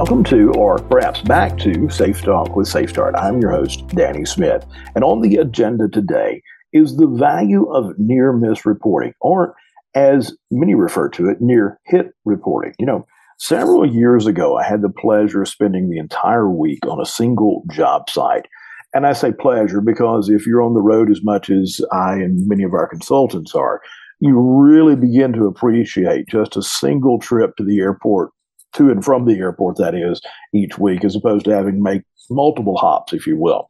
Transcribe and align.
Welcome 0.00 0.24
to, 0.24 0.50
or 0.54 0.78
perhaps 0.78 1.20
back 1.20 1.58
to, 1.58 1.90
Safe 1.90 2.22
Talk 2.22 2.56
with 2.56 2.66
SafeStart. 2.66 3.20
I'm 3.20 3.38
your 3.38 3.50
host, 3.50 3.86
Danny 3.88 4.24
Smith. 4.24 4.64
And 4.94 5.04
on 5.04 5.20
the 5.20 5.36
agenda 5.36 5.90
today 5.90 6.42
is 6.72 6.96
the 6.96 7.06
value 7.06 7.70
of 7.70 7.98
near 7.98 8.32
miss 8.32 8.64
reporting, 8.64 9.12
or 9.20 9.54
as 9.94 10.34
many 10.50 10.74
refer 10.74 11.10
to 11.10 11.28
it, 11.28 11.42
near 11.42 11.78
hit 11.84 12.14
reporting. 12.24 12.72
You 12.78 12.86
know, 12.86 13.06
several 13.38 13.84
years 13.84 14.24
ago, 14.24 14.56
I 14.56 14.64
had 14.64 14.80
the 14.80 14.88
pleasure 14.88 15.42
of 15.42 15.48
spending 15.48 15.90
the 15.90 15.98
entire 15.98 16.48
week 16.48 16.86
on 16.86 16.98
a 16.98 17.04
single 17.04 17.62
job 17.70 18.08
site. 18.08 18.46
And 18.94 19.06
I 19.06 19.12
say 19.12 19.32
pleasure 19.32 19.82
because 19.82 20.30
if 20.30 20.46
you're 20.46 20.62
on 20.62 20.72
the 20.72 20.80
road 20.80 21.10
as 21.10 21.22
much 21.22 21.50
as 21.50 21.78
I 21.92 22.14
and 22.14 22.48
many 22.48 22.64
of 22.64 22.72
our 22.72 22.88
consultants 22.88 23.54
are, 23.54 23.82
you 24.18 24.40
really 24.40 24.96
begin 24.96 25.34
to 25.34 25.44
appreciate 25.44 26.26
just 26.26 26.56
a 26.56 26.62
single 26.62 27.18
trip 27.18 27.54
to 27.56 27.64
the 27.64 27.80
airport, 27.80 28.30
to 28.74 28.90
and 28.90 29.04
from 29.04 29.26
the 29.26 29.38
airport, 29.38 29.76
that 29.76 29.94
is, 29.94 30.20
each 30.52 30.78
week, 30.78 31.04
as 31.04 31.16
opposed 31.16 31.44
to 31.44 31.54
having 31.54 31.74
to 31.76 31.82
make 31.82 32.02
multiple 32.30 32.76
hops, 32.76 33.12
if 33.12 33.26
you 33.26 33.36
will. 33.36 33.66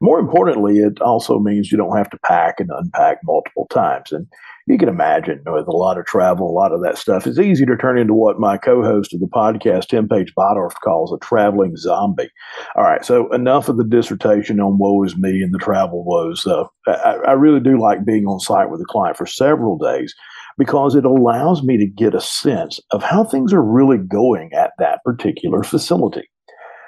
More 0.00 0.20
importantly, 0.20 0.78
it 0.78 1.00
also 1.00 1.38
means 1.38 1.72
you 1.72 1.78
don't 1.78 1.96
have 1.96 2.10
to 2.10 2.18
pack 2.18 2.60
and 2.60 2.70
unpack 2.70 3.18
multiple 3.24 3.66
times. 3.70 4.12
And 4.12 4.26
you 4.66 4.78
can 4.78 4.88
imagine 4.88 5.42
with 5.46 5.66
a 5.66 5.76
lot 5.76 5.98
of 5.98 6.06
travel, 6.06 6.48
a 6.48 6.52
lot 6.52 6.72
of 6.72 6.80
that 6.82 6.96
stuff, 6.96 7.26
it's 7.26 7.38
easy 7.38 7.66
to 7.66 7.76
turn 7.76 7.98
into 7.98 8.14
what 8.14 8.40
my 8.40 8.56
co-host 8.56 9.12
of 9.12 9.20
the 9.20 9.26
podcast, 9.26 9.88
Tim 9.88 10.08
Page-Bottorff, 10.08 10.74
calls 10.82 11.12
a 11.12 11.18
traveling 11.18 11.76
zombie. 11.76 12.30
All 12.76 12.84
right, 12.84 13.04
so 13.04 13.30
enough 13.32 13.68
of 13.68 13.76
the 13.76 13.84
dissertation 13.84 14.60
on 14.60 14.78
woe 14.78 15.02
is 15.02 15.18
me 15.18 15.42
and 15.42 15.52
the 15.52 15.58
travel 15.58 16.04
woes. 16.04 16.46
Uh, 16.46 16.64
I, 16.86 17.16
I 17.26 17.32
really 17.32 17.60
do 17.60 17.78
like 17.78 18.06
being 18.06 18.26
on 18.26 18.40
site 18.40 18.70
with 18.70 18.80
a 18.80 18.86
client 18.86 19.16
for 19.16 19.26
several 19.26 19.76
days 19.76 20.14
because 20.58 20.94
it 20.94 21.04
allows 21.04 21.62
me 21.62 21.76
to 21.78 21.86
get 21.86 22.14
a 22.14 22.20
sense 22.20 22.80
of 22.90 23.02
how 23.02 23.24
things 23.24 23.52
are 23.52 23.62
really 23.62 23.98
going 23.98 24.52
at 24.52 24.72
that 24.78 25.02
particular 25.04 25.62
facility. 25.62 26.28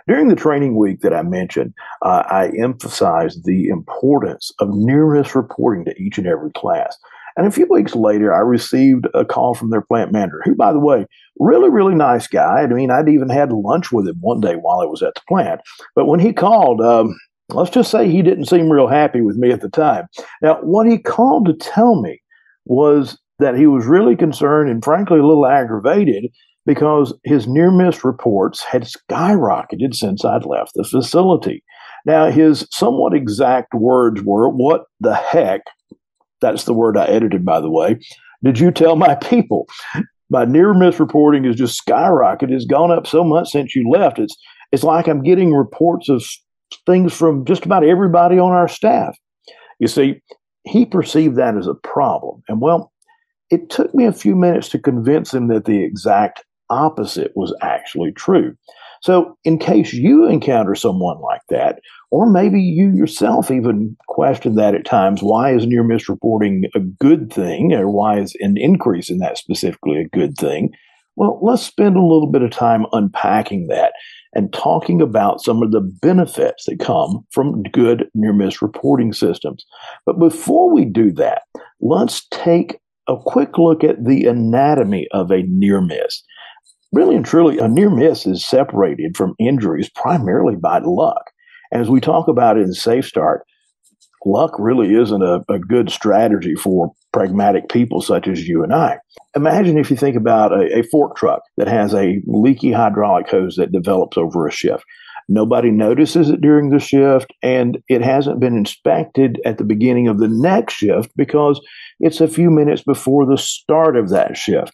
During 0.08 0.28
the 0.28 0.36
training 0.36 0.77
week 0.77 1.00
that 1.00 1.12
I 1.12 1.22
mentioned, 1.22 1.74
uh, 2.02 2.22
I 2.26 2.52
emphasized 2.56 3.44
the 3.44 3.68
importance 3.68 4.52
of 4.60 4.68
near 4.70 5.04
reporting 5.04 5.84
to 5.84 6.00
each 6.00 6.16
and 6.16 6.28
every 6.28 6.52
class. 6.52 6.96
And 7.36 7.46
a 7.46 7.50
few 7.50 7.66
weeks 7.68 7.94
later, 7.94 8.34
I 8.34 8.38
received 8.38 9.06
a 9.12 9.24
call 9.24 9.54
from 9.54 9.70
their 9.70 9.82
plant 9.82 10.12
manager, 10.12 10.41
who, 10.44 10.54
by 10.54 10.72
the 10.72 10.78
way, 10.78 11.06
really, 11.38 11.69
really 11.69 11.94
nice 11.94 12.26
guy. 12.26 12.62
I 12.62 12.66
mean, 12.66 12.91
I'd 12.91 13.08
even 13.08 13.28
had 13.28 13.52
lunch 13.52 13.92
with 13.92 14.08
him 14.08 14.16
one 14.20 14.41
day 14.41 14.54
while 14.54 14.80
I 14.80 14.86
was 14.86 15.02
at 15.02 15.14
the 15.14 15.20
plant. 15.28 15.60
But 15.94 16.06
when 16.06 16.20
he 16.20 16.32
called, 16.32 16.80
um, 16.80 17.14
let's 17.50 17.70
just 17.70 17.91
say 17.91 18.08
he 18.08 18.22
didn't 18.22 18.46
seem 18.46 18.70
real 18.70 18.86
happy 18.86 19.20
with 19.20 19.36
me 19.36 19.50
at 19.50 19.60
the 19.60 19.69
time. 19.69 20.06
Now, 20.41 20.58
what 20.62 20.86
he 20.86 20.98
called 20.98 21.46
to 21.46 21.52
tell 21.54 22.00
me 22.00 22.22
was 22.64 23.19
that 23.38 23.56
he 23.56 23.66
was 23.66 23.86
really 23.86 24.16
concerned 24.16 24.70
and 24.70 24.82
frankly 24.84 25.18
a 25.18 25.26
little 25.26 25.46
aggravated 25.46 26.30
because 26.64 27.14
his 27.24 27.46
near 27.46 27.70
miss 27.70 28.04
reports 28.04 28.64
had 28.64 28.84
skyrocketed 28.84 29.94
since 29.94 30.24
I'd 30.24 30.44
left 30.44 30.72
the 30.74 30.84
facility. 30.84 31.62
Now, 32.04 32.30
his 32.30 32.66
somewhat 32.72 33.14
exact 33.14 33.74
words 33.74 34.22
were, 34.22 34.48
What 34.48 34.84
the 35.00 35.14
heck 35.14 35.62
that's 36.40 36.64
the 36.64 36.74
word 36.74 36.96
I 36.96 37.06
edited, 37.06 37.44
by 37.44 37.60
the 37.60 37.70
way. 37.70 37.98
Did 38.44 38.58
you 38.58 38.70
tell 38.70 38.96
my 38.96 39.14
people? 39.16 39.66
My 40.28 40.44
near 40.44 40.74
miss 40.74 40.98
reporting 40.98 41.44
has 41.44 41.56
just 41.56 41.80
skyrocketed. 41.86 42.50
It's 42.50 42.64
gone 42.64 42.90
up 42.90 43.06
so 43.06 43.22
much 43.24 43.50
since 43.50 43.74
you 43.74 43.88
left. 43.88 44.18
It's 44.18 44.36
it's 44.72 44.82
like 44.82 45.06
I'm 45.06 45.22
getting 45.22 45.52
reports 45.52 46.08
of 46.08 46.24
things 46.84 47.14
from 47.14 47.44
just 47.44 47.64
about 47.64 47.84
everybody 47.84 48.38
on 48.38 48.50
our 48.50 48.66
staff. 48.66 49.16
You 49.78 49.86
see, 49.86 50.20
he 50.64 50.84
perceived 50.84 51.36
that 51.36 51.56
as 51.56 51.68
a 51.68 51.74
problem. 51.74 52.42
And 52.48 52.60
well, 52.60 52.92
it 53.50 53.70
took 53.70 53.94
me 53.94 54.05
a 54.06 54.12
few 54.12 54.34
minutes 54.34 54.69
to 54.70 54.78
convince 54.78 55.33
him 55.33 55.48
that 55.48 55.64
the 55.64 55.84
exact 55.84 56.44
opposite 56.70 57.33
was 57.36 57.55
actually 57.62 58.12
true. 58.12 58.55
So, 59.03 59.36
in 59.44 59.58
case 59.58 59.92
you 59.92 60.27
encounter 60.27 60.75
someone 60.75 61.20
like 61.20 61.43
that, 61.50 61.81
or 62.10 62.31
maybe 62.31 62.60
you 62.60 62.93
yourself 62.94 63.50
even 63.50 63.97
question 64.09 64.54
that 64.56 64.75
at 64.75 64.84
times, 64.84 65.22
why 65.22 65.54
is 65.54 65.66
near 65.66 65.84
miss 65.84 66.09
reporting 66.09 66.65
a 66.75 66.81
good 66.81 67.32
thing, 67.32 67.72
or 67.72 67.91
why 67.91 68.19
is 68.19 68.34
an 68.41 68.56
increase 68.56 69.10
in 69.10 69.19
that 69.19 69.38
specifically 69.38 70.00
a 70.00 70.09
good 70.16 70.37
thing? 70.37 70.70
Well, 71.15 71.38
let's 71.43 71.62
spend 71.62 71.97
a 71.97 72.03
little 72.03 72.31
bit 72.31 72.43
of 72.43 72.50
time 72.50 72.87
unpacking 72.93 73.69
that 73.69 73.93
and 74.34 74.53
talking 74.53 75.00
about 75.00 75.41
some 75.41 75.62
of 75.62 75.72
the 75.72 75.81
benefits 75.81 76.65
that 76.66 76.78
come 76.78 77.25
from 77.31 77.62
good 77.72 78.09
near 78.15 78.34
miss 78.34 78.60
reporting 78.60 79.12
systems. 79.12 79.65
But 80.04 80.19
before 80.19 80.72
we 80.72 80.84
do 80.84 81.10
that, 81.12 81.43
let's 81.81 82.26
take 82.31 82.78
a 83.09 83.17
quick 83.17 83.59
look 83.59 83.84
at 83.84 84.05
the 84.05 84.27
anatomy 84.27 85.06
of 85.12 85.31
a 85.31 85.43
near 85.43 85.81
miss 85.81 86.22
really 86.93 87.17
and 87.17 87.27
truly, 87.27 87.59
a 87.59 87.69
near 87.69 87.91
miss 87.91 88.27
is 88.27 88.44
separated 88.44 89.17
from 89.17 89.34
injuries 89.39 89.89
primarily 89.91 90.56
by 90.56 90.78
luck. 90.78 91.31
As 91.72 91.91
we 91.91 92.00
talk 92.00 92.28
about 92.28 92.59
in 92.59 92.71
SafeStart, 92.71 93.41
luck 94.25 94.53
really 94.59 94.94
isn't 94.94 95.22
a, 95.22 95.44
a, 95.49 95.59
good 95.59 95.91
strategy 95.91 96.55
for 96.55 96.93
pragmatic 97.12 97.69
people 97.69 98.00
such 98.00 98.27
as 98.27 98.49
you 98.49 98.62
and 98.62 98.75
I. 98.75 98.99
Imagine 99.34 99.78
if 99.78 99.91
you 99.91 99.97
think 99.97 100.17
about 100.17 100.53
a, 100.53 100.78
a 100.78 100.83
fork 100.84 101.17
truck 101.17 101.43
that 101.56 101.69
has 101.69 101.94
a 101.94 102.21
leaky 102.27 102.73
hydraulic 102.73 103.28
hose 103.28 103.56
that 103.56 103.73
develops 103.73 104.17
over 104.17 104.47
a 104.47 104.53
shift. 104.53 104.84
Nobody 105.28 105.70
notices 105.70 106.31
it 106.31 106.41
during 106.41 106.70
the 106.70 106.78
shift, 106.78 107.32
and 107.42 107.78
it 107.88 108.00
hasn't 108.03 108.38
been 108.38 108.56
inspected 108.56 109.41
at 109.44 109.59
the 109.59 109.64
beginning 109.64 110.06
of 110.06 110.19
the 110.19 110.28
next 110.28 110.75
shift 110.75 111.10
because 111.16 111.60
it's 111.98 112.20
a 112.20 112.28
few 112.28 112.50
minutes 112.50 112.82
before 112.82 113.26
the 113.26 113.38
start 113.38 113.97
of 113.97 114.10
that 114.10 114.37
shift. 114.37 114.72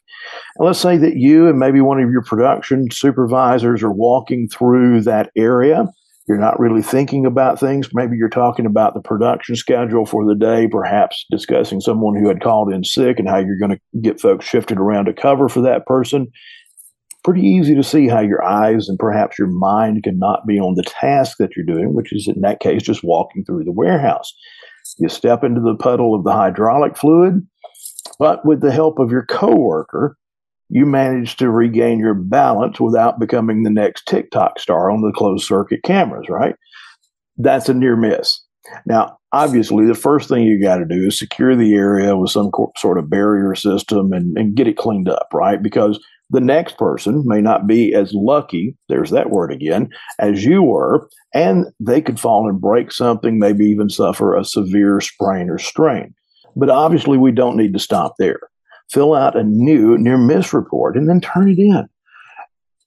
And 0.59 0.67
let's 0.67 0.79
say 0.79 0.99
that 0.99 1.17
you 1.17 1.49
and 1.49 1.59
maybe 1.59 1.81
one 1.81 2.03
of 2.03 2.11
your 2.11 2.23
production 2.23 2.89
supervisors 2.91 3.83
are 3.83 3.93
walking 3.93 4.49
through 4.49 5.03
that 5.03 5.31
area. 5.37 5.87
You're 6.29 6.39
not 6.39 6.61
really 6.61 6.83
thinking 6.83 7.27
about 7.27 7.59
things. 7.59 7.89
Maybe 7.93 8.17
you're 8.17 8.29
talking 8.29 8.67
about 8.67 8.95
the 8.95 9.01
production 9.01 9.57
schedule 9.57 10.07
for 10.07 10.25
the 10.25 10.37
day, 10.37 10.69
perhaps 10.69 11.25
discussing 11.31 11.81
someone 11.81 12.15
who 12.15 12.29
had 12.29 12.43
called 12.43 12.73
in 12.73 12.85
sick 12.85 13.19
and 13.19 13.29
how 13.29 13.39
you're 13.39 13.59
going 13.59 13.73
to 13.73 14.01
get 14.01 14.21
folks 14.21 14.47
shifted 14.47 14.79
around 14.79 15.07
to 15.07 15.15
cover 15.15 15.49
for 15.49 15.63
that 15.63 15.87
person 15.87 16.29
pretty 17.23 17.43
easy 17.43 17.75
to 17.75 17.83
see 17.83 18.09
how 18.09 18.21
your 18.21 18.43
eyes 18.43 18.89
and 18.89 18.99
perhaps 18.99 19.39
your 19.39 19.49
mind 19.49 20.03
cannot 20.03 20.47
be 20.47 20.59
on 20.59 20.75
the 20.75 20.83
task 20.83 21.39
that 21.39 21.51
you're 21.57 21.67
doing, 21.67 21.95
which 21.95 22.13
is 22.13 22.29
in 22.29 22.41
that 22.41 22.61
case 22.61 22.83
just 22.83 23.05
walking 23.05 23.45
through 23.45 23.65
the 23.65 23.73
warehouse. 23.73 24.33
You 24.99 25.09
step 25.09 25.45
into 25.45 25.61
the 25.61 25.77
puddle 25.77 26.15
of 26.15 26.25
the 26.25 26.33
hydraulic 26.33 26.97
fluid, 26.97 27.47
but 28.19 28.45
with 28.45 28.61
the 28.61 28.73
help 28.73 28.99
of 28.99 29.11
your 29.11 29.25
coworker, 29.27 30.17
you 30.69 30.87
manage 30.87 31.37
to 31.37 31.51
regain 31.51 31.99
your 31.99 32.15
balance 32.15 32.81
without 32.81 33.21
becoming 33.21 33.63
the 33.63 33.71
next 33.71 34.07
TikTok 34.07 34.59
star 34.59 34.91
on 34.91 35.03
the 35.03 35.13
closed 35.13 35.47
circuit 35.47 35.83
cameras, 35.85 36.27
right? 36.29 36.55
That's 37.37 37.69
a 37.69 37.75
near 37.75 37.95
miss. 37.95 38.43
Now, 38.87 39.19
obviously, 39.33 39.87
the 39.87 39.95
first 39.95 40.29
thing 40.29 40.45
you 40.45 40.63
got 40.63 40.79
to 40.79 40.85
do 40.85 41.09
is 41.09 41.19
secure 41.19 41.55
the 41.55 41.75
area 41.75 42.17
with 42.17 42.31
some 42.31 42.51
sort 42.79 42.99
of 42.99 43.11
barrier 43.11 43.55
system 43.55 44.13
and, 44.13 44.37
and 44.39 44.55
get 44.55 44.67
it 44.67 44.77
cleaned 44.77 45.09
up, 45.09 45.29
right? 45.33 45.63
Because 45.63 46.01
the 46.33 46.41
next 46.41 46.79
person 46.79 47.23
may 47.27 47.43
not 47.43 47.67
be 47.67 47.95
as 47.95 48.13
lucky, 48.15 48.75
there's 48.89 49.11
that 49.11 49.31
word 49.31 49.53
again, 49.53 49.91
as 50.19 50.45
you 50.45 50.63
were, 50.63 51.09
and 51.35 51.67
they 51.79 52.01
could 52.01 52.19
fall 52.19 52.49
and 52.49 52.61
break 52.61 52.91
something, 52.91 53.39
maybe 53.39 53.67
even 53.67 53.91
suffer 53.91 54.35
a 54.35 54.45
severe 54.45 55.01
sprain 55.01 55.51
or 55.51 55.59
strain. 55.59 56.15
But 56.57 56.71
obviously, 56.71 57.19
we 57.19 57.33
don't 57.33 57.57
need 57.57 57.75
to 57.75 57.79
stop 57.79 58.15
there. 58.19 58.41
Fill 58.91 59.15
out 59.15 59.37
a 59.37 59.45
new 59.45 59.99
near 59.99 60.17
miss 60.17 60.55
report 60.55 60.97
and 60.97 61.09
then 61.09 61.21
turn 61.21 61.51
it 61.51 61.59
in. 61.59 61.87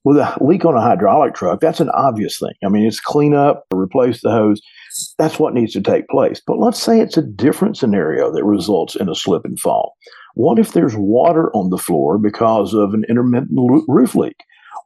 With 0.04 0.18
a 0.18 0.38
leak 0.42 0.66
on 0.66 0.76
a 0.76 0.82
hydraulic 0.82 1.36
truck, 1.36 1.60
that's 1.60 1.80
an 1.80 1.90
obvious 1.90 2.40
thing. 2.40 2.54
I 2.64 2.70
mean, 2.70 2.86
it's 2.86 3.00
clean 3.00 3.34
up, 3.34 3.66
replace 3.74 4.22
the 4.22 4.32
hose. 4.32 4.62
That's 5.18 5.40
what 5.40 5.54
needs 5.54 5.74
to 5.74 5.82
take 5.82 6.08
place. 6.08 6.42
But 6.46 6.60
let's 6.60 6.82
say 6.82 7.00
it's 7.00 7.18
a 7.18 7.22
different 7.22 7.78
scenario 7.78 8.32
that 8.32 8.44
results 8.44 8.96
in 8.96 9.10
a 9.10 9.16
slip 9.16 9.46
and 9.46 9.60
fall. 9.60 9.96
What 10.36 10.60
if 10.60 10.74
there's 10.74 10.96
water 10.96 11.50
on 11.56 11.70
the 11.70 11.78
floor 11.78 12.18
because 12.18 12.74
of 12.74 12.94
an 12.94 13.06
intermittent 13.10 13.58
roof 13.88 14.16
leak? 14.16 14.38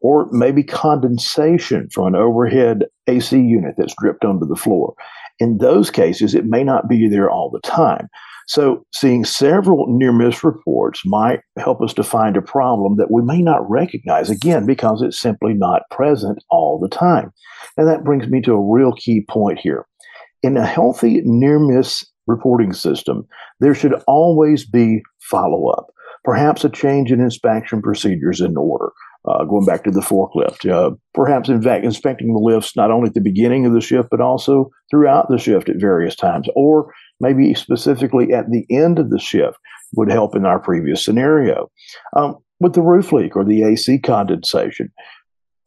Or 0.01 0.29
maybe 0.31 0.63
condensation 0.63 1.89
from 1.89 2.07
an 2.07 2.15
overhead 2.15 2.85
AC 3.07 3.37
unit 3.37 3.75
that's 3.77 3.95
dripped 3.99 4.23
onto 4.23 4.45
the 4.45 4.55
floor. 4.55 4.93
In 5.39 5.57
those 5.57 5.89
cases, 5.89 6.35
it 6.35 6.45
may 6.45 6.63
not 6.63 6.87
be 6.87 7.07
there 7.09 7.29
all 7.29 7.49
the 7.49 7.59
time. 7.61 8.07
So, 8.47 8.83
seeing 8.95 9.25
several 9.25 9.85
near 9.95 10.11
miss 10.11 10.43
reports 10.43 11.01
might 11.05 11.41
help 11.57 11.81
us 11.81 11.93
to 11.93 12.03
find 12.03 12.35
a 12.35 12.41
problem 12.41 12.97
that 12.97 13.11
we 13.11 13.21
may 13.21 13.43
not 13.43 13.69
recognize 13.69 14.31
again 14.31 14.65
because 14.65 15.03
it's 15.03 15.19
simply 15.19 15.53
not 15.53 15.83
present 15.91 16.43
all 16.49 16.79
the 16.79 16.89
time. 16.89 17.31
And 17.77 17.87
that 17.87 18.03
brings 18.03 18.27
me 18.27 18.41
to 18.41 18.53
a 18.53 18.73
real 18.73 18.93
key 18.93 19.23
point 19.29 19.59
here. 19.59 19.85
In 20.41 20.57
a 20.57 20.65
healthy 20.65 21.21
near 21.25 21.59
miss 21.59 22.05
reporting 22.27 22.73
system, 22.73 23.27
there 23.59 23.73
should 23.73 23.93
always 24.07 24.65
be 24.65 25.01
follow 25.19 25.69
up. 25.69 25.87
Perhaps 26.23 26.63
a 26.63 26.69
change 26.69 27.11
in 27.11 27.19
inspection 27.19 27.81
procedures 27.81 28.41
in 28.41 28.55
order. 28.57 28.91
Uh, 29.27 29.43
going 29.43 29.65
back 29.65 29.83
to 29.83 29.91
the 29.91 29.99
forklift, 29.99 30.69
uh, 30.69 30.95
perhaps 31.13 31.49
in 31.49 31.61
fact 31.61 31.83
inspecting 31.83 32.33
the 32.33 32.39
lifts 32.39 32.75
not 32.77 32.89
only 32.89 33.09
at 33.09 33.13
the 33.13 33.21
beginning 33.21 33.65
of 33.65 33.73
the 33.73 33.81
shift 33.81 34.07
but 34.09 34.21
also 34.21 34.69
throughout 34.89 35.27
the 35.29 35.37
shift 35.37 35.67
at 35.67 35.75
various 35.75 36.15
times, 36.15 36.47
or 36.55 36.93
maybe 37.19 37.53
specifically 37.53 38.33
at 38.33 38.49
the 38.49 38.65
end 38.71 38.97
of 38.97 39.09
the 39.09 39.19
shift 39.19 39.57
would 39.93 40.09
help 40.09 40.35
in 40.35 40.45
our 40.45 40.59
previous 40.59 41.03
scenario. 41.03 41.69
Um, 42.15 42.37
with 42.61 42.73
the 42.73 42.81
roof 42.81 43.11
leak 43.11 43.35
or 43.35 43.43
the 43.43 43.63
AC 43.63 43.99
condensation, 43.99 44.91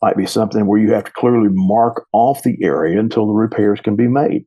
might 0.03 0.17
be 0.17 0.27
something 0.27 0.67
where 0.67 0.81
you 0.81 0.93
have 0.93 1.05
to 1.05 1.13
clearly 1.13 1.49
mark 1.51 2.07
off 2.13 2.43
the 2.43 2.59
area 2.63 2.99
until 2.99 3.27
the 3.27 3.33
repairs 3.33 3.81
can 3.81 3.97
be 3.97 4.09
made. 4.09 4.45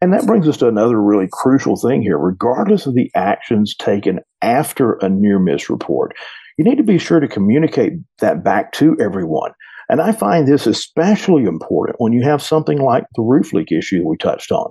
And 0.00 0.12
that 0.12 0.26
brings 0.26 0.48
us 0.48 0.56
to 0.58 0.68
another 0.68 1.00
really 1.00 1.28
crucial 1.30 1.76
thing 1.76 2.02
here. 2.02 2.18
Regardless 2.18 2.86
of 2.86 2.94
the 2.94 3.10
actions 3.14 3.74
taken 3.76 4.20
after 4.42 4.94
a 4.94 5.08
near 5.08 5.38
miss 5.38 5.68
report, 5.68 6.14
you 6.56 6.64
need 6.64 6.76
to 6.76 6.84
be 6.84 6.98
sure 6.98 7.20
to 7.20 7.28
communicate 7.28 7.94
that 8.20 8.44
back 8.44 8.72
to 8.72 8.96
everyone. 9.00 9.52
And 9.88 10.00
I 10.00 10.12
find 10.12 10.46
this 10.46 10.66
especially 10.66 11.44
important 11.44 11.96
when 11.98 12.12
you 12.12 12.22
have 12.22 12.42
something 12.42 12.78
like 12.78 13.04
the 13.16 13.22
roof 13.22 13.52
leak 13.52 13.72
issue 13.72 14.06
we 14.06 14.16
touched 14.18 14.52
on. 14.52 14.70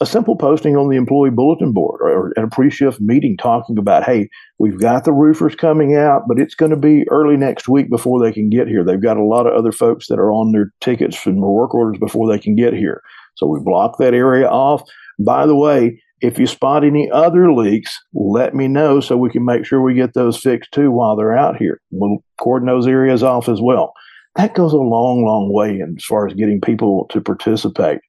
A 0.00 0.04
simple 0.04 0.36
posting 0.36 0.76
on 0.76 0.90
the 0.90 0.96
employee 0.96 1.30
bulletin 1.30 1.72
board 1.72 2.00
or 2.02 2.32
at 2.36 2.44
a 2.44 2.48
pre 2.48 2.70
shift 2.70 3.00
meeting 3.00 3.36
talking 3.38 3.78
about, 3.78 4.04
hey, 4.04 4.28
we've 4.58 4.78
got 4.78 5.04
the 5.04 5.12
roofers 5.12 5.54
coming 5.54 5.96
out, 5.96 6.22
but 6.28 6.38
it's 6.38 6.54
going 6.54 6.70
to 6.70 6.76
be 6.76 7.08
early 7.08 7.36
next 7.36 7.66
week 7.66 7.88
before 7.88 8.22
they 8.22 8.30
can 8.30 8.50
get 8.50 8.68
here. 8.68 8.84
They've 8.84 9.00
got 9.00 9.16
a 9.16 9.24
lot 9.24 9.46
of 9.46 9.54
other 9.54 9.72
folks 9.72 10.08
that 10.08 10.18
are 10.18 10.32
on 10.32 10.52
their 10.52 10.70
tickets 10.80 11.24
and 11.24 11.40
work 11.40 11.74
orders 11.74 11.98
before 11.98 12.30
they 12.30 12.38
can 12.38 12.54
get 12.56 12.74
here. 12.74 13.02
So 13.36 13.46
we 13.46 13.58
block 13.60 13.96
that 13.98 14.12
area 14.12 14.48
off. 14.48 14.82
By 15.18 15.46
the 15.46 15.56
way, 15.56 16.02
if 16.20 16.38
you 16.38 16.46
spot 16.46 16.84
any 16.84 17.10
other 17.10 17.52
leaks, 17.52 17.98
let 18.12 18.54
me 18.54 18.68
know 18.68 19.00
so 19.00 19.16
we 19.16 19.30
can 19.30 19.44
make 19.44 19.64
sure 19.64 19.80
we 19.80 19.94
get 19.94 20.12
those 20.12 20.36
fixed 20.38 20.72
too 20.72 20.90
while 20.90 21.16
they're 21.16 21.36
out 21.36 21.56
here. 21.56 21.80
We'll 21.90 22.22
cordon 22.38 22.68
those 22.68 22.86
areas 22.86 23.22
off 23.22 23.48
as 23.48 23.60
well. 23.62 23.94
That 24.36 24.54
goes 24.54 24.72
a 24.72 24.76
long, 24.76 25.24
long 25.24 25.52
way 25.52 25.80
as 25.80 26.04
far 26.04 26.26
as 26.26 26.34
getting 26.34 26.60
people 26.60 27.06
to 27.10 27.20
participate. 27.20 28.00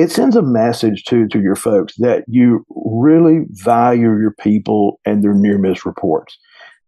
It 0.00 0.10
sends 0.10 0.34
a 0.34 0.40
message 0.40 1.04
to 1.08 1.28
to 1.28 1.42
your 1.42 1.56
folks 1.56 1.94
that 1.98 2.24
you 2.26 2.64
really 2.70 3.40
value 3.50 4.18
your 4.18 4.32
people 4.40 4.98
and 5.04 5.22
their 5.22 5.34
near 5.34 5.58
miss 5.58 5.84
reports. 5.84 6.38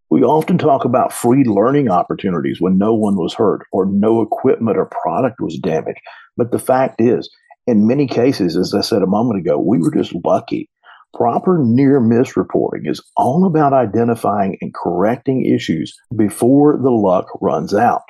We 0.08 0.22
often 0.22 0.56
talk 0.56 0.86
about 0.86 1.12
free 1.12 1.44
learning 1.44 1.90
opportunities 1.90 2.58
when 2.58 2.78
no 2.78 2.94
one 2.94 3.16
was 3.16 3.34
hurt 3.34 3.66
or 3.70 3.84
no 3.84 4.22
equipment 4.22 4.78
or 4.78 4.88
product 5.02 5.42
was 5.42 5.58
damaged. 5.58 6.00
But 6.38 6.52
the 6.52 6.58
fact 6.58 7.02
is, 7.02 7.28
in 7.66 7.86
many 7.86 8.06
cases, 8.06 8.56
as 8.56 8.72
I 8.72 8.80
said 8.80 9.02
a 9.02 9.06
moment 9.06 9.40
ago, 9.40 9.58
we 9.58 9.76
were 9.76 9.92
just 9.92 10.14
lucky. 10.24 10.70
Proper 11.12 11.58
near 11.62 12.00
miss 12.00 12.34
reporting 12.34 12.86
is 12.86 13.02
all 13.18 13.44
about 13.44 13.74
identifying 13.74 14.56
and 14.62 14.72
correcting 14.72 15.44
issues 15.44 15.94
before 16.16 16.78
the 16.78 16.90
luck 16.90 17.26
runs 17.42 17.74
out. 17.74 18.04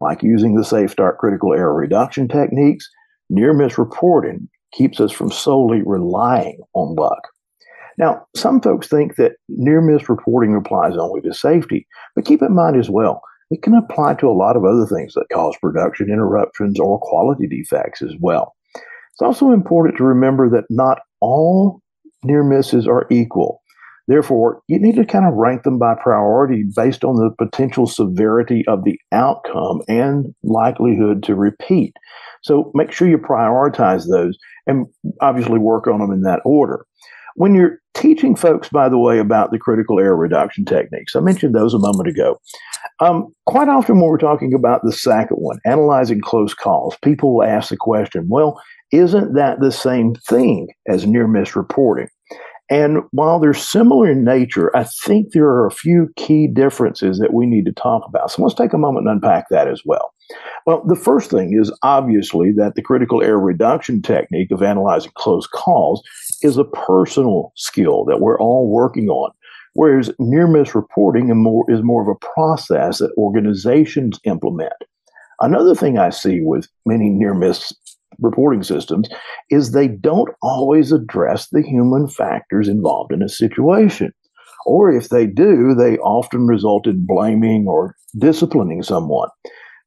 Like 0.00 0.24
using 0.24 0.56
the 0.56 0.62
SafeStart 0.62 1.18
critical 1.18 1.54
error 1.54 1.72
reduction 1.72 2.26
techniques, 2.26 2.90
near 3.30 3.52
miss 3.52 3.78
reporting 3.78 4.48
keeps 4.72 5.00
us 5.00 5.12
from 5.12 5.30
solely 5.30 5.82
relying 5.84 6.60
on 6.74 6.94
luck. 6.94 7.28
Now, 7.98 8.26
some 8.36 8.60
folks 8.60 8.88
think 8.88 9.16
that 9.16 9.32
near 9.48 9.80
miss 9.80 10.08
reporting 10.08 10.54
applies 10.54 10.96
only 10.96 11.20
to 11.22 11.34
safety, 11.34 11.86
but 12.14 12.24
keep 12.24 12.42
in 12.42 12.54
mind 12.54 12.76
as 12.76 12.88
well, 12.90 13.22
it 13.50 13.62
can 13.62 13.74
apply 13.74 14.14
to 14.14 14.28
a 14.28 14.32
lot 14.32 14.56
of 14.56 14.64
other 14.64 14.86
things 14.86 15.14
that 15.14 15.26
cause 15.32 15.56
production 15.60 16.08
interruptions 16.08 16.78
or 16.78 17.00
quality 17.00 17.46
defects 17.46 18.00
as 18.00 18.12
well. 18.20 18.54
It's 18.74 19.22
also 19.22 19.50
important 19.50 19.96
to 19.98 20.04
remember 20.04 20.48
that 20.50 20.64
not 20.70 21.00
all 21.20 21.82
near 22.24 22.44
misses 22.44 22.86
are 22.86 23.06
equal. 23.10 23.60
Therefore, 24.08 24.62
you 24.66 24.78
need 24.78 24.96
to 24.96 25.04
kind 25.04 25.26
of 25.26 25.34
rank 25.34 25.62
them 25.62 25.78
by 25.78 25.94
priority 25.94 26.64
based 26.74 27.04
on 27.04 27.16
the 27.16 27.30
potential 27.38 27.86
severity 27.86 28.64
of 28.66 28.84
the 28.84 28.98
outcome 29.12 29.82
and 29.88 30.34
likelihood 30.42 31.22
to 31.24 31.34
repeat. 31.34 31.94
So 32.42 32.70
make 32.74 32.92
sure 32.92 33.08
you 33.08 33.18
prioritize 33.18 34.08
those 34.10 34.36
and 34.66 34.86
obviously 35.20 35.58
work 35.58 35.86
on 35.86 36.00
them 36.00 36.12
in 36.12 36.22
that 36.22 36.40
order. 36.44 36.86
When 37.36 37.54
you're 37.54 37.78
teaching 37.94 38.34
folks, 38.34 38.68
by 38.68 38.88
the 38.88 38.98
way, 38.98 39.18
about 39.18 39.50
the 39.50 39.58
critical 39.58 40.00
error 40.00 40.16
reduction 40.16 40.64
techniques, 40.64 41.14
I 41.14 41.20
mentioned 41.20 41.54
those 41.54 41.74
a 41.74 41.78
moment 41.78 42.08
ago. 42.08 42.40
Um, 42.98 43.28
quite 43.46 43.68
often, 43.68 43.96
when 43.96 44.10
we're 44.10 44.18
talking 44.18 44.52
about 44.52 44.82
the 44.82 44.92
second 44.92 45.36
one, 45.36 45.58
analyzing 45.64 46.20
close 46.20 46.54
calls, 46.54 46.96
people 47.02 47.36
will 47.36 47.44
ask 47.44 47.70
the 47.70 47.76
question, 47.78 48.26
well, 48.28 48.60
isn't 48.92 49.34
that 49.34 49.60
the 49.60 49.72
same 49.72 50.14
thing 50.28 50.68
as 50.88 51.06
near 51.06 51.28
miss 51.28 51.54
reporting? 51.54 52.08
And 52.70 52.98
while 53.10 53.40
they're 53.40 53.52
similar 53.52 54.08
in 54.08 54.22
nature, 54.22 54.74
I 54.76 54.84
think 54.84 55.32
there 55.32 55.48
are 55.48 55.66
a 55.66 55.72
few 55.72 56.08
key 56.16 56.46
differences 56.46 57.18
that 57.18 57.34
we 57.34 57.44
need 57.44 57.64
to 57.66 57.72
talk 57.72 58.04
about. 58.06 58.30
So 58.30 58.42
let's 58.42 58.54
take 58.54 58.72
a 58.72 58.78
moment 58.78 59.08
and 59.08 59.16
unpack 59.16 59.48
that 59.50 59.66
as 59.66 59.82
well. 59.84 60.14
Well, 60.66 60.84
the 60.86 60.94
first 60.94 61.30
thing 61.30 61.58
is 61.60 61.76
obviously 61.82 62.52
that 62.52 62.76
the 62.76 62.82
critical 62.82 63.22
error 63.22 63.40
reduction 63.40 64.02
technique 64.02 64.52
of 64.52 64.62
analyzing 64.62 65.10
close 65.16 65.48
calls 65.48 66.02
is 66.42 66.56
a 66.56 66.64
personal 66.64 67.52
skill 67.56 68.04
that 68.04 68.20
we're 68.20 68.38
all 68.38 68.70
working 68.70 69.08
on. 69.08 69.32
Whereas 69.74 70.12
near 70.20 70.46
miss 70.46 70.74
reporting 70.74 71.30
is 71.68 71.82
more 71.82 72.02
of 72.02 72.08
a 72.08 72.26
process 72.34 72.98
that 72.98 73.12
organizations 73.16 74.20
implement. 74.24 74.72
Another 75.40 75.74
thing 75.74 75.98
I 75.98 76.10
see 76.10 76.40
with 76.42 76.68
many 76.84 77.08
near 77.08 77.34
miss 77.34 77.72
reporting 78.20 78.62
systems 78.62 79.08
is 79.50 79.72
they 79.72 79.88
don't 79.88 80.30
always 80.42 80.92
address 80.92 81.48
the 81.50 81.62
human 81.62 82.08
factors 82.08 82.68
involved 82.68 83.12
in 83.12 83.22
a 83.22 83.28
situation. 83.28 84.12
Or 84.66 84.90
if 84.92 85.08
they 85.08 85.26
do, 85.26 85.74
they 85.74 85.96
often 85.98 86.46
result 86.46 86.86
in 86.86 87.06
blaming 87.06 87.66
or 87.66 87.96
disciplining 88.18 88.82
someone. 88.82 89.28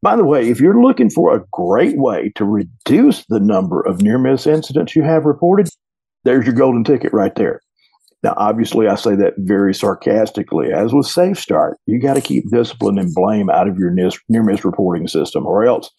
By 0.01 0.15
the 0.15 0.25
way, 0.25 0.49
if 0.49 0.59
you're 0.59 0.81
looking 0.81 1.09
for 1.09 1.33
a 1.33 1.45
great 1.51 1.97
way 1.97 2.31
to 2.35 2.43
reduce 2.43 3.25
the 3.25 3.39
number 3.39 3.81
of 3.81 4.01
near 4.01 4.17
miss 4.17 4.45
incidents 4.47 4.95
you 4.95 5.03
have 5.03 5.25
reported, 5.25 5.69
there's 6.25 6.45
your 6.45 6.55
golden 6.55 6.83
ticket 6.83 7.13
right 7.13 7.33
there. 7.35 7.61
Now, 8.23 8.33
obviously, 8.37 8.87
I 8.87 8.95
say 8.95 9.15
that 9.15 9.33
very 9.37 9.73
sarcastically. 9.73 10.71
As 10.73 10.93
with 10.93 11.05
SafeStart, 11.05 11.73
you 11.85 11.99
got 12.01 12.13
to 12.13 12.21
keep 12.21 12.49
discipline 12.49 12.97
and 12.97 13.13
blame 13.13 13.49
out 13.49 13.67
of 13.67 13.77
your 13.77 13.91
near 13.91 14.43
miss 14.43 14.65
reporting 14.65 15.07
system, 15.07 15.45
or 15.45 15.65
else 15.65 15.89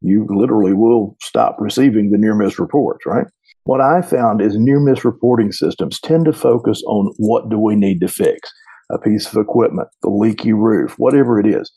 you 0.00 0.26
literally 0.28 0.72
will 0.72 1.16
stop 1.22 1.56
receiving 1.58 2.10
the 2.10 2.18
near 2.18 2.34
miss 2.34 2.58
reports, 2.58 3.04
right? 3.06 3.26
What 3.64 3.80
I 3.80 4.00
found 4.02 4.40
is 4.40 4.56
near 4.56 4.80
miss 4.80 5.04
reporting 5.04 5.52
systems 5.52 6.00
tend 6.00 6.24
to 6.24 6.32
focus 6.32 6.82
on 6.86 7.12
what 7.18 7.50
do 7.50 7.58
we 7.58 7.76
need 7.76 8.00
to 8.00 8.08
fix 8.08 8.50
a 8.90 8.98
piece 8.98 9.26
of 9.26 9.36
equipment, 9.36 9.88
the 10.02 10.10
leaky 10.10 10.52
roof, 10.52 10.94
whatever 10.98 11.38
it 11.38 11.46
is. 11.46 11.70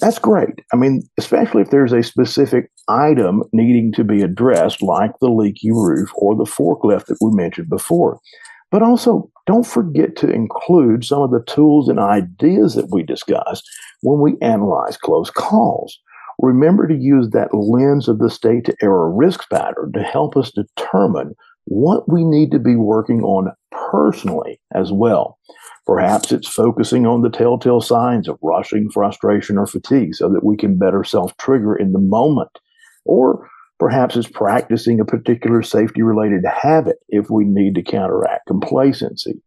That's 0.00 0.18
great. 0.18 0.60
I 0.72 0.76
mean, 0.76 1.02
especially 1.18 1.62
if 1.62 1.70
there's 1.70 1.92
a 1.92 2.02
specific 2.02 2.70
item 2.88 3.42
needing 3.52 3.92
to 3.92 4.04
be 4.04 4.22
addressed, 4.22 4.80
like 4.80 5.10
the 5.20 5.28
leaky 5.28 5.72
roof 5.72 6.10
or 6.14 6.36
the 6.36 6.44
forklift 6.44 7.06
that 7.06 7.18
we 7.20 7.30
mentioned 7.34 7.68
before. 7.68 8.20
But 8.70 8.82
also, 8.82 9.30
don't 9.46 9.66
forget 9.66 10.14
to 10.16 10.30
include 10.30 11.04
some 11.04 11.22
of 11.22 11.30
the 11.30 11.42
tools 11.46 11.88
and 11.88 11.98
ideas 11.98 12.74
that 12.74 12.90
we 12.92 13.02
discussed 13.02 13.68
when 14.02 14.20
we 14.20 14.36
analyze 14.40 14.96
close 14.96 15.30
calls. 15.30 15.98
Remember 16.40 16.86
to 16.86 16.94
use 16.94 17.30
that 17.30 17.52
lens 17.52 18.08
of 18.08 18.18
the 18.18 18.30
state 18.30 18.64
to 18.66 18.76
error 18.80 19.12
risk 19.12 19.48
pattern 19.50 19.92
to 19.94 20.02
help 20.02 20.36
us 20.36 20.52
determine 20.52 21.34
what 21.64 22.10
we 22.10 22.24
need 22.24 22.52
to 22.52 22.58
be 22.58 22.76
working 22.76 23.22
on 23.22 23.52
personally 23.72 24.60
as 24.74 24.92
well. 24.92 25.38
Perhaps 25.84 26.32
it's 26.32 26.48
focusing 26.48 27.06
on 27.06 27.22
the 27.22 27.30
telltale 27.30 27.80
signs 27.80 28.28
of 28.28 28.38
rushing, 28.42 28.88
frustration, 28.90 29.58
or 29.58 29.66
fatigue 29.66 30.14
so 30.14 30.28
that 30.28 30.44
we 30.44 30.56
can 30.56 30.78
better 30.78 31.02
self 31.02 31.36
trigger 31.38 31.74
in 31.74 31.92
the 31.92 31.98
moment. 31.98 32.50
Or 33.04 33.48
perhaps 33.78 34.16
it's 34.16 34.28
practicing 34.28 35.00
a 35.00 35.04
particular 35.04 35.62
safety 35.62 36.02
related 36.02 36.44
habit 36.44 36.98
if 37.08 37.30
we 37.30 37.44
need 37.44 37.74
to 37.74 37.82
counteract 37.82 38.46
complacency. 38.46 39.42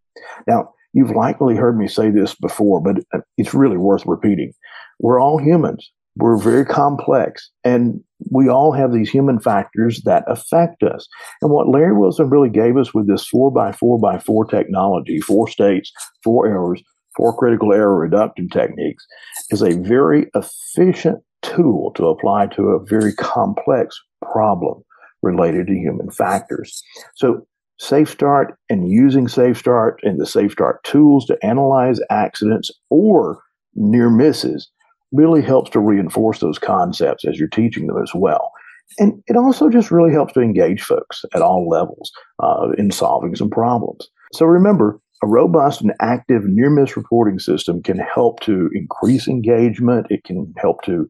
Now, 0.47 0.73
you've 0.93 1.15
likely 1.15 1.55
heard 1.55 1.77
me 1.77 1.87
say 1.87 2.09
this 2.09 2.35
before, 2.35 2.81
but 2.81 2.97
it's 3.37 3.53
really 3.53 3.77
worth 3.77 4.05
repeating. 4.05 4.53
We're 4.99 5.21
all 5.21 5.37
humans 5.37 5.91
we're 6.15 6.37
very 6.37 6.65
complex 6.65 7.49
and 7.63 8.01
we 8.29 8.49
all 8.49 8.71
have 8.71 8.93
these 8.93 9.09
human 9.09 9.39
factors 9.39 10.01
that 10.03 10.23
affect 10.27 10.83
us. 10.83 11.07
And 11.41 11.51
what 11.51 11.69
Larry 11.69 11.97
Wilson 11.97 12.29
really 12.29 12.49
gave 12.49 12.77
us 12.77 12.93
with 12.93 13.07
this 13.07 13.25
four 13.25 13.51
by 13.51 13.71
four 13.71 13.99
by 13.99 14.19
four 14.19 14.45
technology, 14.45 15.21
four 15.21 15.47
states, 15.47 15.91
four 16.23 16.47
errors, 16.47 16.83
four 17.15 17.35
critical 17.35 17.73
error 17.73 17.97
reduction 17.97 18.49
techniques, 18.49 19.05
is 19.49 19.61
a 19.61 19.77
very 19.77 20.29
efficient 20.35 21.23
tool 21.41 21.91
to 21.95 22.07
apply 22.07 22.47
to 22.47 22.69
a 22.69 22.85
very 22.85 23.13
complex 23.13 23.99
problem 24.21 24.83
related 25.21 25.67
to 25.67 25.73
human 25.73 26.11
factors. 26.11 26.83
So 27.15 27.47
SafeStart 27.81 28.53
and 28.69 28.91
using 28.91 29.27
SafeStart 29.27 29.95
and 30.03 30.19
the 30.19 30.25
SafeStart 30.25 30.83
tools 30.83 31.25
to 31.25 31.37
analyze 31.43 31.99
accidents 32.09 32.69
or 32.89 33.41
near 33.73 34.09
misses 34.09 34.69
really 35.11 35.41
helps 35.41 35.69
to 35.71 35.79
reinforce 35.79 36.39
those 36.39 36.59
concepts 36.59 37.25
as 37.27 37.37
you're 37.37 37.49
teaching 37.49 37.87
them 37.87 38.01
as 38.01 38.11
well. 38.15 38.51
And 38.99 39.21
it 39.27 39.37
also 39.37 39.69
just 39.69 39.91
really 39.91 40.11
helps 40.11 40.33
to 40.33 40.41
engage 40.41 40.81
folks 40.81 41.23
at 41.33 41.41
all 41.41 41.67
levels 41.69 42.11
uh, 42.41 42.69
in 42.77 42.91
solving 42.91 43.35
some 43.35 43.49
problems. 43.49 44.09
So 44.33 44.45
remember, 44.45 44.99
a 45.23 45.27
robust 45.27 45.81
and 45.81 45.93
active 46.01 46.43
near 46.45 46.69
miss 46.69 46.97
reporting 46.97 47.39
system 47.39 47.83
can 47.83 47.99
help 47.99 48.39
to 48.41 48.69
increase 48.73 49.27
engagement. 49.27 50.07
It 50.09 50.23
can 50.23 50.53
help 50.57 50.81
to 50.83 51.07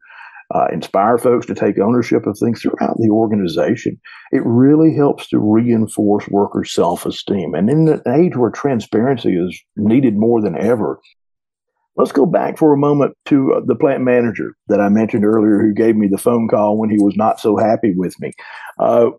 uh, 0.53 0.67
inspire 0.74 1.17
folks 1.17 1.46
to 1.46 1.55
take 1.55 1.79
ownership 1.79 2.27
of 2.27 2.38
things 2.38 2.62
throughout 2.62 2.98
the 2.98 3.10
organization. 3.10 4.00
It 4.31 4.41
really 4.46 4.93
helps 4.93 5.29
to 5.29 5.39
reinforce 5.39 6.27
workers' 6.27 6.74
self 6.74 7.05
esteem. 7.05 7.53
And 7.53 7.70
in 7.70 7.88
an 7.88 8.01
age 8.13 8.36
where 8.36 8.51
transparency 8.51 9.36
is 9.36 9.60
needed 9.77 10.17
more 10.17 10.41
than 10.41 10.58
ever, 10.58 11.00
Let's 11.96 12.12
go 12.12 12.26
back 12.26 12.58
for 12.58 12.74
a 12.74 12.78
moment 12.78 13.16
to 13.26 13.54
uh, 13.54 13.62
the 13.66 13.76
plant 13.76 14.02
manager 14.02 14.56
that 14.68 14.80
I 14.80 14.90
mentioned 14.90 15.26
earlier 15.26 15.60
who 15.60 15.74
gave 15.74 15.96
me 15.96 16.08
the 16.08 16.18
phone 16.18 16.48
call 16.48 16.78
when 16.78 16.90
he 16.90 16.98
was 16.98 17.16
not 17.16 17.40
so 17.40 17.58
happy 17.58 17.94
with 17.96 18.20
me. 18.20 18.32
Uh, 18.80 19.10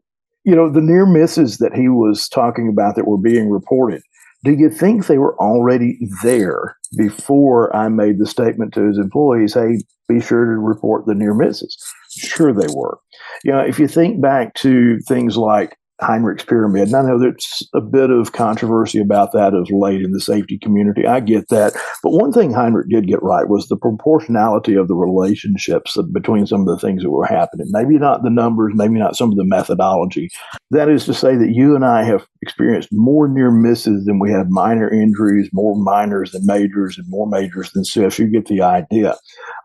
you 0.45 0.57
know, 0.57 0.71
the 0.71 0.81
near 0.81 1.07
misses 1.07 1.59
that 1.59 1.75
he 1.75 1.89
was 1.89 2.29
talking 2.29 2.69
about 2.69 2.97
that 2.97 3.07
were 3.07 3.19
being 3.19 3.51
reported, 3.51 4.03
do 4.45 4.53
you 4.53 4.71
think 4.71 5.07
they 5.07 5.19
were 5.19 5.39
already 5.39 5.99
there 6.23 6.77
before 6.97 7.75
I 7.77 7.89
made 7.89 8.19
the 8.19 8.27
statement 8.27 8.75
to 8.75 8.89
his 8.89 8.99
employees, 8.99 9.55
hey, 9.55 9.79
be 10.09 10.21
sure 10.21 10.45
to 10.45 10.61
report 10.61 11.07
the 11.07 11.15
near 11.15 11.35
misses? 11.35 11.77
Sure, 12.11 12.53
they 12.53 12.73
were. 12.75 12.99
You 13.45 13.53
know, 13.53 13.61
if 13.61 13.79
you 13.79 13.87
think 13.87 14.21
back 14.21 14.55
to 14.55 14.99
things 15.07 15.37
like 15.37 15.77
Heinrich's 16.03 16.45
pyramid. 16.45 16.89
And 16.89 16.97
I 16.97 17.03
know 17.03 17.19
there's 17.19 17.63
a 17.75 17.81
bit 17.81 18.11
of 18.11 18.33
controversy 18.33 19.01
about 19.01 19.33
that 19.33 19.55
as 19.55 19.71
late 19.71 20.03
in 20.03 20.13
the 20.13 20.21
safety 20.21 20.59
community. 20.59 21.07
I 21.07 21.21
get 21.21 21.49
that. 21.49 21.73
But 22.03 22.11
one 22.11 22.33
thing 22.33 22.53
Heinrich 22.53 22.89
did 22.89 23.07
get 23.07 23.23
right 23.23 23.49
was 23.49 23.69
the 23.69 23.77
proportionality 23.77 24.75
of 24.75 24.89
the 24.89 24.95
relationships 24.95 25.97
between 26.13 26.47
some 26.47 26.61
of 26.61 26.67
the 26.67 26.79
things 26.79 27.03
that 27.03 27.11
were 27.11 27.27
happening. 27.27 27.67
Maybe 27.71 27.99
not 27.99 28.23
the 28.23 28.31
numbers, 28.31 28.73
maybe 28.75 28.99
not 28.99 29.17
some 29.17 29.31
of 29.31 29.37
the 29.37 29.45
methodology. 29.45 30.29
That 30.71 30.89
is 30.89 31.05
to 31.07 31.15
say 31.15 31.37
that 31.37 31.55
you 31.55 31.75
and 31.75 31.85
I 31.85 32.05
have 32.05 32.27
experienced 32.43 32.89
more 32.93 33.29
near 33.29 33.51
misses 33.51 34.05
than 34.05 34.19
we 34.19 34.31
have 34.31 34.51
minor 34.51 34.91
injuries, 34.91 35.49
more 35.53 35.77
minors 35.77 36.33
than 36.33 36.47
majors, 36.47 36.99
and 36.99 37.09
more 37.09 37.29
majors 37.29 37.71
than 37.73 37.85
SIFs. 37.85 38.19
You 38.19 38.27
get 38.27 38.47
the 38.47 38.63
idea. 38.63 39.17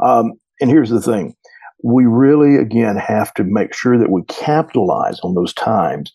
Um, 0.04 0.34
and 0.60 0.70
here's 0.70 0.90
the 0.90 1.02
thing 1.02 1.36
we 1.84 2.06
really, 2.06 2.56
again, 2.56 2.98
have 2.98 3.34
to 3.36 3.44
make 3.44 3.74
sure 3.74 3.98
that 3.98 4.10
we 4.10 4.24
capitalize 4.24 5.20
on 5.22 5.36
those 5.36 5.54
times 5.54 6.12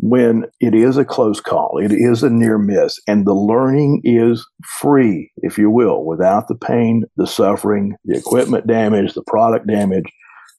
when 0.00 0.44
it 0.60 0.74
is 0.74 0.96
a 0.96 1.04
close 1.04 1.40
call, 1.40 1.78
it 1.82 1.92
is 1.92 2.22
a 2.22 2.30
near 2.30 2.58
miss, 2.58 2.98
and 3.06 3.26
the 3.26 3.34
learning 3.34 4.00
is 4.04 4.46
free, 4.80 5.30
if 5.38 5.58
you 5.58 5.70
will, 5.70 6.04
without 6.04 6.48
the 6.48 6.54
pain, 6.56 7.04
the 7.16 7.26
suffering, 7.26 7.96
the 8.04 8.16
equipment 8.16 8.66
damage, 8.66 9.14
the 9.14 9.24
product 9.26 9.66
damage, 9.66 10.06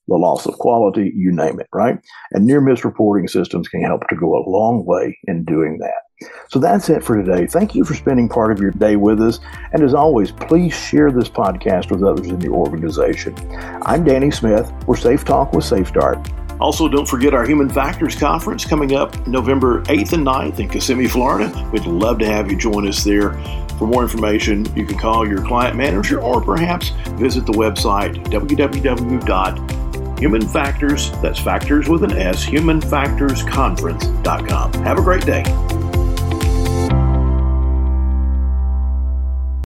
the 0.08 0.16
loss 0.16 0.46
of 0.46 0.54
quality, 0.56 1.12
you 1.16 1.32
name 1.32 1.60
it, 1.60 1.68
right? 1.74 1.98
And 2.32 2.46
near 2.46 2.62
miss 2.62 2.86
reporting 2.86 3.28
systems 3.28 3.68
can 3.68 3.82
help 3.82 4.08
to 4.08 4.16
go 4.16 4.36
a 4.36 4.48
long 4.48 4.86
way 4.86 5.18
in 5.28 5.44
doing 5.46 5.80
that. 5.80 6.30
So 6.50 6.60
that's 6.60 6.90
it 6.90 7.04
for 7.04 7.22
today. 7.22 7.48
Thank 7.48 7.76
you 7.76 7.84
for 7.84 7.94
spending 7.94 8.30
part 8.30 8.52
of 8.52 8.60
your 8.60 8.72
day 8.72 8.96
with 8.96 9.22
us. 9.22 9.40
And 9.74 9.84
as 9.84 9.94
always, 9.94 10.32
please 10.32 10.74
share 10.74 11.12
this 11.12 11.28
podcast 11.28 11.92
with 11.92 12.04
others 12.04 12.28
in 12.28 12.40
your 12.40 12.54
organization. 12.54 13.36
I'm 13.82 14.04
Danny 14.04 14.32
Smith. 14.32 14.72
We're 14.88 14.96
Safe 14.96 15.26
Talk 15.26 15.54
with 15.54 15.66
SafeStart. 15.66 16.45
Also, 16.60 16.88
don't 16.88 17.08
forget 17.08 17.34
our 17.34 17.46
Human 17.46 17.70
Factors 17.70 18.16
Conference 18.16 18.66
coming 18.66 18.96
up 18.96 19.28
November 19.28 19.84
8th 19.84 20.14
and 20.14 20.26
9th 20.26 20.60
in 20.60 20.70
Kissimmee, 20.70 21.08
Florida. 21.08 21.70
We'd 21.72 21.86
love 21.86 22.18
to 22.20 22.26
have 22.26 22.50
you 22.50 22.58
join 22.58 22.88
us 22.88 23.04
there. 23.04 23.34
For 23.78 23.86
more 23.88 24.04
information, 24.04 24.66
you 24.76 24.86
can 24.86 24.98
call 24.98 25.28
your 25.28 25.46
client 25.46 25.76
manager 25.76 26.22
or 26.22 26.40
perhaps 26.42 26.92
visit 27.18 27.46
the 27.46 27.52
website 27.52 28.24
www.humanfactors, 28.28 31.22
that's 31.22 31.40
factors 31.40 31.90
with 31.90 32.04
an 32.04 32.14
S, 32.14 32.46
humanfactorsconference.com. 32.46 34.74
Have 34.74 34.98
a 34.98 35.02
great 35.02 35.26
day. 35.26 35.44